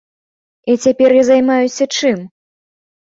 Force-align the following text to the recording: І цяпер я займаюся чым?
І 0.73 0.77
цяпер 0.85 1.09
я 1.15 1.23
займаюся 1.27 1.87
чым? 1.97 2.19